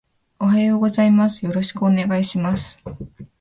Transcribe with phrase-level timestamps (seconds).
[0.39, 1.45] おはようございます。
[1.45, 2.83] よろしくお願いします